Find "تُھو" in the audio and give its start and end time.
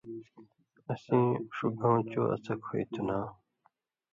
2.91-3.01